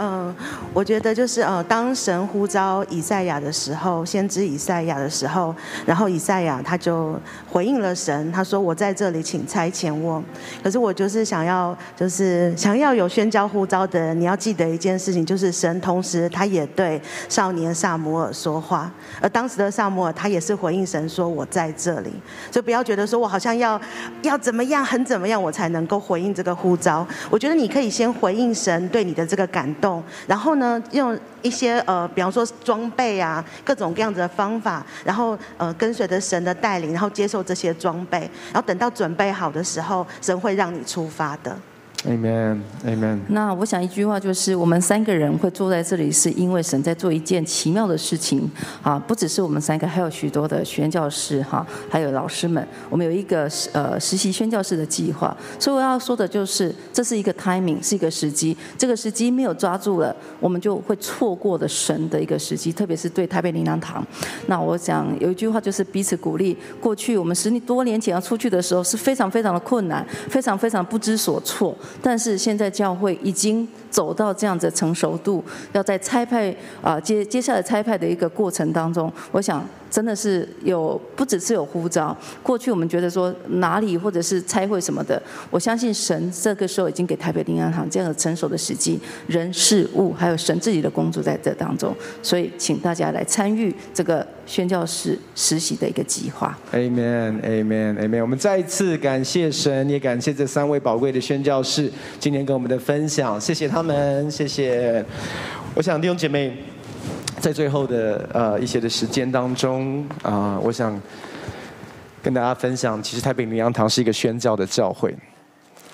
[0.00, 0.32] 嗯，
[0.72, 5.52] 我觉得就是呃，当神呼召以赛亚的时候，先知以赛亚的时候，
[5.84, 7.20] 然后以赛亚他就
[7.58, 10.22] 回应了神，他说：“我在这里，请差遣我。”
[10.62, 18.88] 可是我就是想要，就是想要有宣教呼召的人，你要记得一件事情，就是神同时他也对少年撒摩尔说话，
[19.20, 22.12] 而当时的撒摩尔他也是回应神说：“我在这里。”
[22.52, 23.80] 所以不要觉得说我好像要
[24.22, 27.04] 要怎么样，很怎么样，我才能够回应这个呼召。
[27.28, 30.00] 我觉得你可以先回应神对你的这个感动。
[30.28, 38.18] 然后呢，用一些呃，比方说装备啊，各种各样的方法，然后呃，跟随着神的带领，然后接受这些装备，
[38.52, 41.58] 然后等到准备好的时候，神会让你出发的。
[42.06, 43.18] Amen，Amen。
[43.28, 48.48] 那我想一句话就是，我们三个人会坐在这里，是因为神在做一件奇妙的事情
[48.82, 48.96] 啊！
[48.96, 52.64] 不只是我们三个，还有许多的宣教士哈，还有老师们。
[52.88, 58.56] 我们有一个呃实习宣教士的计划，所以我要说的就是，这是一个 timing，是一个时机。
[58.78, 64.06] 这个时机没有抓住了，我们就会错过的神的一个时机，特别是对台北灵粮堂。
[64.46, 66.56] 那我想有一句话就是彼此鼓励。
[66.80, 71.76] 过去我们十多年前要出去的时候，是非常非常的困难，非常非常不知所措。
[72.02, 79.66] 但是现在教会已经走到这样子的成熟度，要在差派啊接接下来差派的一个过程当中，我想。
[79.90, 82.14] 真的是有，不只是有呼召。
[82.42, 85.18] 过去我们觉得说哪里或者是差会什么的，
[85.50, 96.58] 我相信神这个时候已经给台北灵粮堂这样的成熟的时机，人事物还有神自己的工作在这当中，所以请大家来参与这个宣教士实习的一个计划。
[96.72, 98.20] Amen，Amen，Amen。
[98.20, 105.04] 我们再一次感谢神，也感谢这三位宝贵的宣教士今天跟我们的分享，谢谢他们，谢谢。
[105.74, 106.56] 我想弟兄姐妹。
[107.40, 111.00] 在最后的呃一些的时间当中啊、我想
[112.20, 115.14] 跟大家分享，其实台北灵粮堂是一个宣教的教会。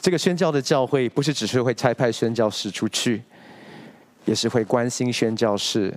[0.00, 3.22] 这个宣教的教会不是只是会差派宣教士出去，
[4.24, 5.92] 也是会关心宣教士、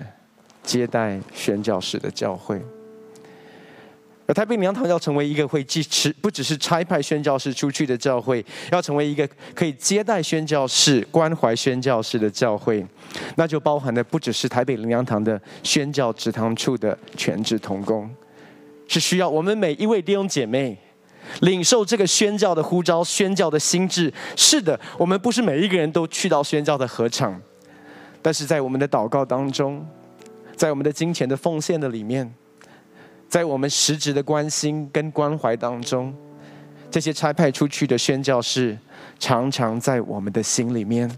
[0.67, 2.61] 接待宣教士的教会。
[4.27, 12.85] 而台北灵粮堂要成为一个会支持，不只是差派宣教士出去的教会，要成为一个可以接待宣教士、关怀宣教士的教会，
[13.37, 18.09] 那就包含的不只是台北灵粮堂的宣教职堂处的全职同工，
[18.89, 20.77] 是需要我们每一位弟兄姐妹。
[21.41, 24.13] 领受这个宣教的呼召，宣教的心志。
[24.37, 27.37] 是的，我们不是每一个人都去到宣教的合场，
[28.21, 29.85] 但是在我们的祷告当中，
[30.57, 32.29] 在我们的金钱的奉献的里面，
[33.29, 36.13] 在我们实质的关心跟关怀当中，
[36.91, 38.77] 这些差派出去的宣教士，
[39.19, 41.09] 常常在我们的心里面。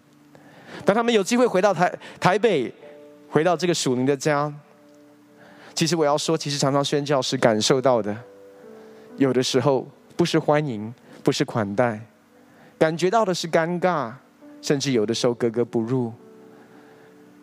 [0.86, 2.72] 当他们有机会回到台台北，
[3.30, 4.54] 回到这个属灵的家，
[5.74, 8.16] 其实我要说，其实常常宣教士感受到的，
[9.18, 9.88] 有的时候。
[10.20, 11.98] 不是欢迎，不是款待，
[12.78, 14.12] 感觉到的是尴尬，
[14.62, 16.12] 甚至有的时候格格不入，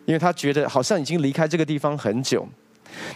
[0.07, 2.47] 因为他觉得好像已经离开这个地方很久。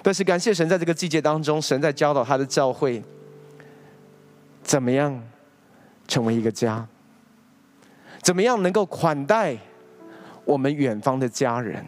[0.04, 3.02] 但是感谢神，在这个季节当中，神在教导他的教会，
[4.62, 5.18] 怎么样
[6.06, 6.86] 成为一个家，
[8.22, 9.58] 怎么样能够款待
[10.44, 11.84] 我们远方的家人。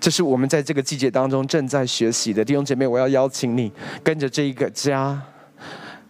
[0.00, 5.22] 这是我们在这个季节当中正在学习的弟兄姐妹，我要邀请你跟着这一个家。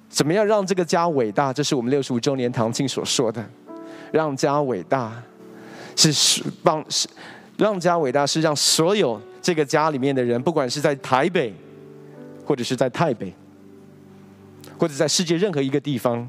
[0.08, 1.52] 怎么样让这个家伟大？
[1.52, 3.44] 这是我们六十五周年堂庆所说的，
[4.10, 5.12] 让家伟大，
[5.96, 7.08] 是帮是
[7.56, 11.54] 让家伟大，是让所有这个家里面的人，不管是在台北，
[12.44, 13.32] 或者是在泰北，
[14.78, 16.28] 或者在世界任何一个地方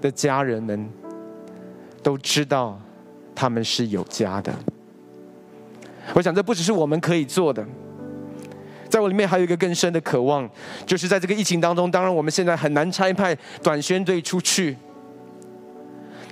[0.00, 0.88] 的家人们，
[2.02, 2.80] 都知道
[3.34, 4.54] 他们是有家的。
[6.14, 7.66] 我想这不只是我们可以做的。
[8.88, 10.48] 在我里面还有一个更深的渴望，
[10.86, 14.74] 就是在这个疫情当中，当然我们现在很难差派短宣队出去，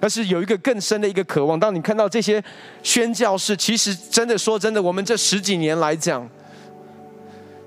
[0.00, 1.58] 但是有一个更深的一个渴望。
[1.58, 2.42] 当你看到这些
[2.82, 6.28] 宣教士，其实真的说真的，我们这十几年来讲，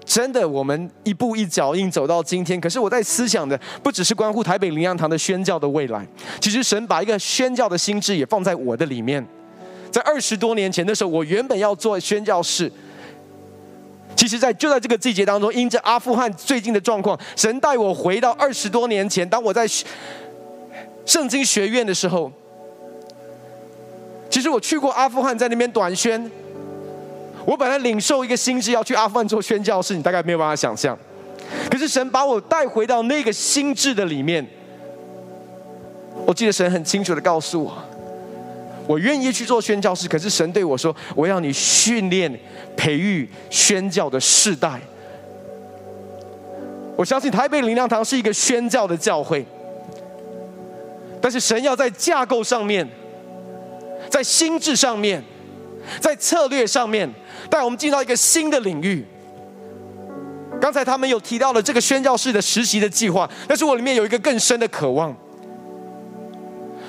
[0.06, 2.60] 真的我们一步一脚印走到今天。
[2.60, 6.08] 可是我在思想的，不只是关乎台北灵粮堂的宣教的未来，
[6.40, 9.26] 其实神把一个宣教的心志也放在我的里面。
[9.92, 12.72] 在二十多年前的时候，我原本要做宣教士。
[14.16, 19.66] 其实，在就在这个季节当中，因着阿富汗最近的状况，神带我回到二十多年前，当我在
[21.10, 22.32] 圣经学院的时候，
[24.30, 26.30] 其实我去过阿富汗，在那边短宣。
[27.48, 30.96] 我本来领受一个心智要去阿富汗做宣教士，你大概没有办法想象。
[31.72, 34.46] 可是神把我带回到那个心智的里面，
[36.28, 37.74] 我记得神很清楚的告诉我。
[38.86, 42.32] 我愿意去做宣教士，可是神对我说：“我要你训练、
[42.78, 44.80] 培育宣教的世代。”
[46.96, 49.44] 我相信台北灵粮堂是一个宣教的教会，
[51.30, 52.90] 但是神要在架构上面、
[54.10, 55.24] 在心智上面、
[56.00, 57.08] 在策略上面
[57.52, 59.06] 带我们进到一个新的领域。
[60.60, 65.16] 刚才他们有提到了这个宣教士的实习的计划，但是我里面有一个更深的渴望。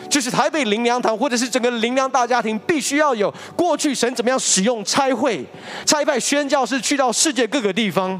[0.09, 5.45] 就是台北灵粮堂，或者是整个灵粮大家庭，必须要有过去神怎么样使用差会、
[5.85, 8.19] 差派宣教士去到世界各个地方，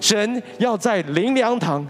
[0.00, 1.86] 神要在灵粮堂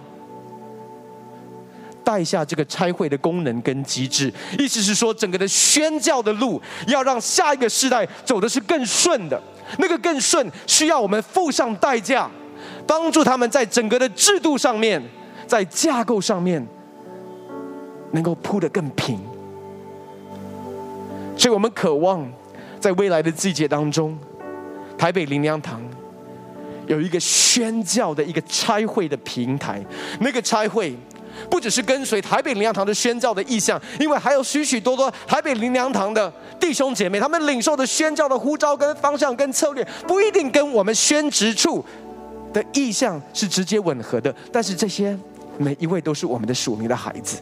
[2.08, 4.32] 带下这个拆会的功能跟机制。
[4.58, 9.38] 意思是说，整个的宣教的路要让下一个世代走的是更顺的，
[9.76, 12.30] 那个更顺需要我们付上代价，
[12.86, 15.02] 帮助他们在整个的制度上面，
[15.46, 16.66] 在架构上面
[18.12, 19.20] 能够铺得更平。
[21.36, 22.26] 所以我们渴望，
[22.80, 24.18] 在未来的季节当中，
[24.96, 25.82] 台北灵粮堂
[26.86, 29.84] 有一个宣教的一个拆会的平台。
[30.20, 30.96] 那个拆会
[31.50, 41.84] 不只是跟随台北灵粮堂的宣教的意向，因为还有许许多多台北灵粮堂的弟兄姐妹，他们领受的宣教的呼召跟方向跟策略，不一定跟我们宣职处
[42.52, 44.34] 的意向是直接吻合的。
[44.52, 45.18] 但是这些
[45.56, 47.38] 每一位都是我们的属灵的孩子。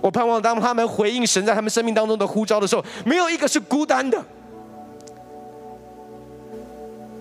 [0.00, 4.22] 我盼望当他们回应神在他们生命当中的呼召的时候，没有一个是孤单的。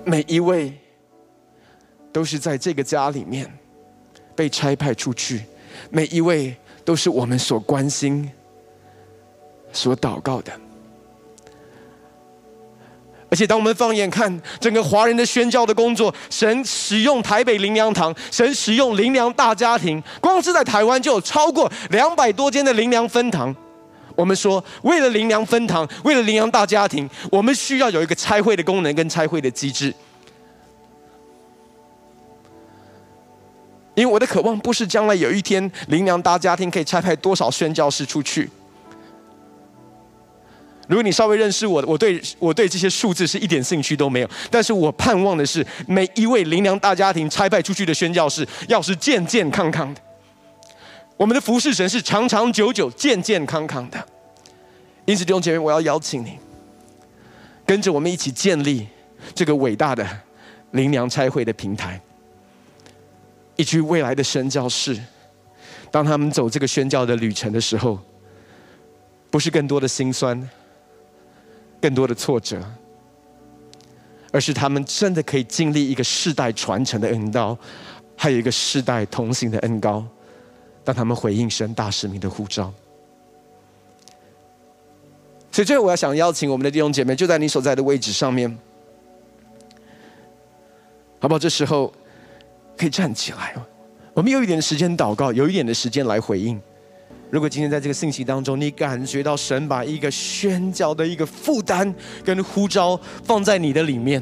[0.03, 0.73] 每一位
[2.11, 3.45] 都是在这个家里面
[4.35, 5.43] 被差派出去，
[5.89, 8.29] 每一位都是我们所关心、
[9.71, 10.51] 所祷告的。
[13.29, 23.55] 而且，当我们放眼看整个华人的宣教的工作，神使用台北灵粮堂，神使用灵粮大家庭，光是在台湾就有超过两百多间的灵粮分堂。
[24.17, 29.93] 我们说，为了灵粮分堂，为了灵粮大家庭，我们需要有一个拆会的功能跟拆会的机制。
[33.95, 38.49] 因为我的渴望不是将来有一天灵粮大家庭可以差派多少宣教士出去。
[40.87, 44.29] 如果你稍微认识我，我对我对这些数字是一点兴趣都没有。
[44.49, 50.01] 但是我盼望的是，每一位灵粮大家庭差派出去的宣教士，要是健健康康的。
[51.15, 54.05] 我们的服侍神是长长久久、健健康康的。
[55.05, 56.37] 因此，弟兄姐妹，我要邀请你，
[57.65, 58.87] 跟着我们一起建立
[59.33, 60.05] 这个伟大的
[60.71, 62.01] 灵粮差会的平台。
[63.55, 64.99] 一句未来的宣教士，
[65.89, 67.99] 当他们走这个宣教的旅程的时候，
[69.29, 70.49] 不是更多的辛酸。
[71.81, 72.63] 更多的挫折，
[74.31, 77.57] 而是他们真的可以经历一个世代传承的恩膏，
[78.15, 80.05] 还有一个世代同行的恩膏，
[80.83, 82.71] 当他们回应神大使命的呼召。
[85.51, 88.55] 所以最后，我要想邀请我们的弟兄姐妹，就在你所在的位置上面，
[91.19, 91.39] 好不好？
[91.39, 91.91] 这时候
[92.81, 93.53] 可以站起来，
[94.11, 96.59] 我们有一点时间祷告，有一点的时间来回应。
[97.29, 101.93] 如果今天在这个信息当中，你感觉到神把一个宣教的一个负担
[102.25, 104.19] 跟呼召放在你的里面，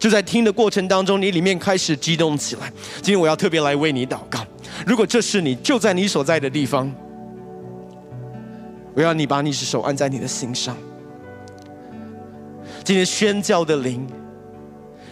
[0.00, 2.72] 就在听的过程当中，你里面开始激动起来。
[2.96, 4.44] 今天我要特别来为你祷告。
[4.84, 6.92] 如果这是你，就在你所在的地方，
[8.96, 10.76] 我要你把你的手按在你的心上。
[12.82, 14.04] 今天宣教的灵。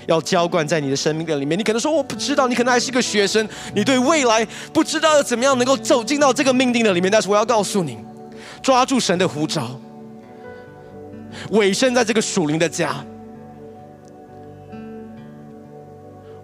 [0.07, 1.59] 要浇灌在你的生命的里面。
[1.59, 7.11] 你可能说我不知道，你可能还是个学生，你对未来不知道要怎么样能够走进到这个命定的里面。
[7.11, 7.98] 但是我要告诉你，
[8.62, 9.78] 抓住神的呼召，
[11.50, 13.05] 委身在这个属灵的家，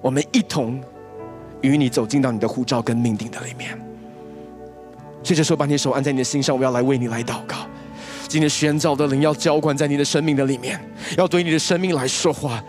[0.00, 0.82] 我们一同
[1.60, 3.78] 与你走进到你的呼召跟命定的里面。
[5.22, 7.56] 所以这时候，把你的手按在你的心上，我要来为你来祷告。
[8.26, 10.80] 今天宣召的灵要浇灌在你的生命的里面，
[11.18, 12.62] 要对你的生命来说话。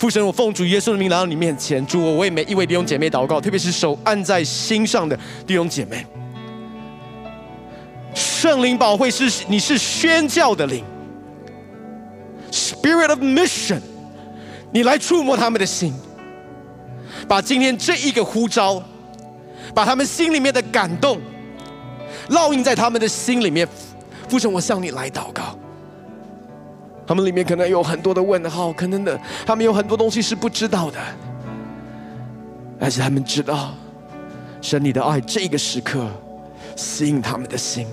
[0.00, 5.14] 父神，我奉主耶稣的名来到你面前，主，我为每一位弟兄姐妹祷告，特别是手按在心上的
[5.46, 6.06] 弟兄姐妹。
[8.14, 10.82] 圣灵宝会是，你是宣教的灵
[12.50, 13.80] ，Spirit of Mission，
[14.72, 15.92] 你来触摸他们的心，
[17.28, 18.82] 把今天这一个呼召，
[19.74, 21.20] 把他们心里面的感动
[22.30, 23.68] 烙印在他们的心里面。
[24.30, 25.58] 父神，我向你来祷告。
[27.06, 30.98] 他们里面可能有很多的问号，可能的，他们有很多东西是不知道的，
[32.78, 33.74] 但是他们知道，
[34.60, 36.06] 神你的爱这个时刻
[36.76, 37.86] 吸引他们的心，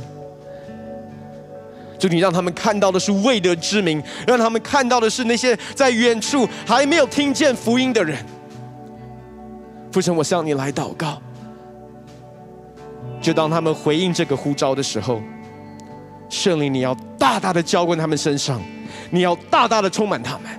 [1.98, 8.24] 就你让他们看到的是未得之名，让他们看到的是那些在远处还没有听见福音的人。
[9.92, 11.20] 父神，我向你来祷告，
[13.20, 15.20] 就当他们回应这个呼召的时候，
[16.30, 18.62] 圣灵你要大大的浇灌他们身上。
[19.10, 20.52] 你要大大的充满他们，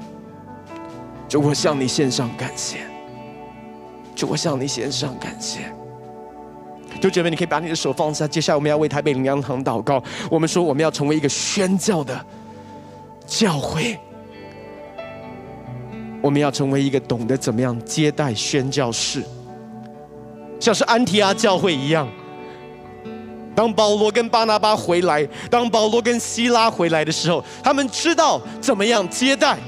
[1.29, 2.79] 就我向你献上感谢，
[4.15, 5.73] 就我向你献上感谢。
[7.01, 8.27] 就觉得你可以把你的手放下。
[8.27, 10.03] 接下来我们要为台北灵粮堂祷告。
[10.29, 12.25] 我们说我们要成为一个宣教的
[13.25, 13.97] 教会，
[16.21, 19.23] 我们要成为一个懂得怎么样接待宣教士，
[20.59, 22.09] 像是安提阿教会一样。
[23.59, 29.59] 当保罗跟巴拿巴回来，当保罗跟希拉回来的时候，他们知道怎么样接待。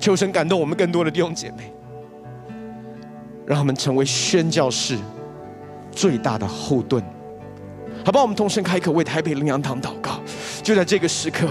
[0.00, 1.70] 求神感动我们更多的弟兄姐妹，
[3.44, 4.96] 让他们成为宣教士
[5.92, 7.04] 最大的后盾。
[8.06, 10.12] 好吧，我们同声开口为台北灵羊堂祷告。
[10.62, 11.46] 就在这个时刻，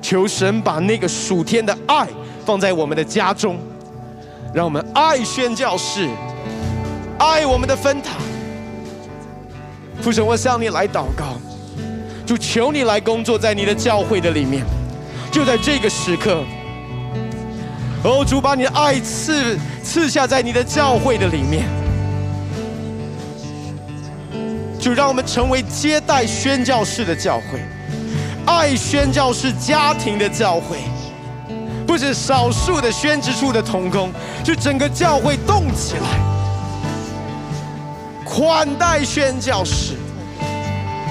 [0.00, 2.06] 求神把那个属天的爱
[2.44, 3.58] 放在我们的家中，
[4.54, 6.08] 让我们爱宣教士，
[7.18, 8.14] 爱我们的分堂。
[10.06, 11.36] 父神，我向你来祷告，
[12.24, 14.64] 就求你来工作在你的教会的里面，
[15.32, 16.44] 就在这个时刻，
[18.04, 21.64] 哦，主把你的爱赐赐下在你的教会的里面，
[24.78, 27.60] 就让我们成为接待宣教士的教会，
[28.46, 30.76] 爱宣教士家庭的教会，
[31.84, 34.12] 不是少数的宣职处的同工，
[34.44, 36.35] 是整个教会动起来。
[38.36, 39.94] 款待宣教士，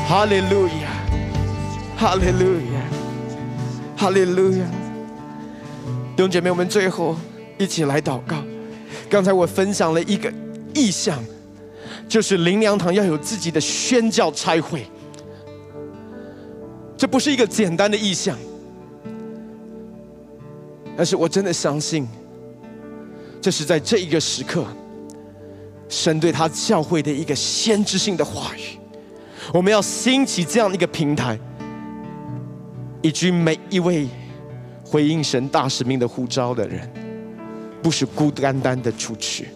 [0.07, 0.91] 哈利路亚，
[1.97, 2.81] 哈利路亚，
[3.97, 4.65] 哈利路亚。
[6.15, 7.15] 弟兄姐妹，我们最后
[7.57, 8.37] 一起来祷告。
[9.09, 10.31] 刚才我分享了一个
[10.75, 11.17] 意象，
[12.07, 14.85] 就是灵粮堂要有自己的宣教差会。
[16.95, 18.37] 这不是一个简单的意象，
[20.95, 22.07] 但是我真的相信，
[23.41, 24.63] 这是在这一个时刻。
[25.87, 28.77] 神对他教会的一个先知性的话语，
[29.53, 31.39] 我们要兴起这样一个平台，
[33.01, 34.07] 以及每一位
[34.83, 36.91] 回应神大使命的呼召的人，
[37.81, 39.47] 不是孤单单的出去，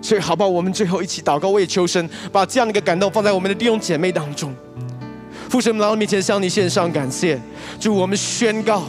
[0.00, 0.48] 所以，好不好？
[0.48, 4.54] 我们最后一起祷告，我也求神把这样的一个感动放在我们的弟兄姐妹当中。
[5.48, 7.40] 父神，我们来到面前向你献上感谢，
[7.78, 8.84] 祝，我们宣告，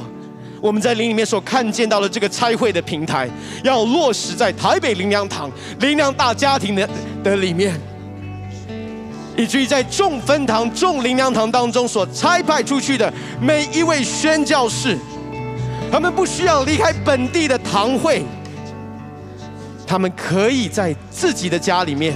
[0.62, 3.30] 我们在灵里面所看见到的这个差会的平台，
[3.64, 6.90] 要落实在台北灵粮堂、灵粮大家庭的
[7.24, 7.80] 的里面，
[9.38, 14.98] 以至于在众分堂、众灵粮堂当中所差派出去的每一位宣教士，
[15.92, 18.24] 他们不需要离开本地的堂会。
[19.86, 22.14] 他们可以在自己的家里面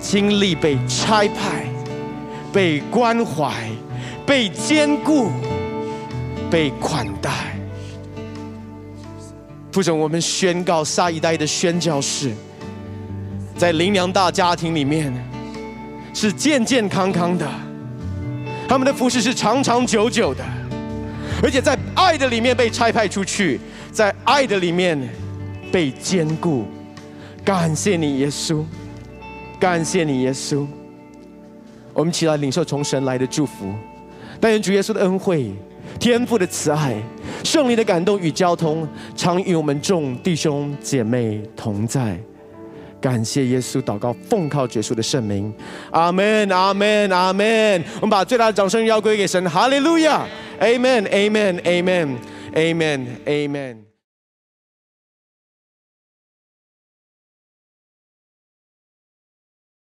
[0.00, 1.66] 经历被差派、
[2.50, 3.52] 被关怀、
[4.24, 5.30] 被兼顾、
[6.50, 7.30] 被款待。
[9.72, 12.32] 父神，我们宣告下一代的宣教士，
[13.56, 15.12] 在灵粮大家庭里面
[16.12, 17.48] 是健健康康的，
[18.68, 20.44] 他们的服事是长长久久的，
[21.42, 23.60] 而且在爱的里面被差派出去，
[23.92, 24.98] 在爱的里面。
[25.70, 26.64] 被坚固，
[27.44, 28.64] 感谢你耶稣，
[29.60, 30.66] 感谢你耶稣。
[31.92, 33.74] 我们起来领受从神来的祝福，
[34.40, 35.52] 但愿主耶稣的恩惠、
[35.98, 36.94] 天父的慈爱、
[37.44, 42.18] 圣灵的感动与交通，常与我们众弟兄姐妹同在。
[43.00, 45.52] 感谢耶稣，祷告奉靠耶稣的圣名，
[45.90, 47.84] 阿门，阿门，阿门。
[47.96, 50.26] 我们把最大的掌声要归给神，哈利路亚，
[50.58, 50.66] 阿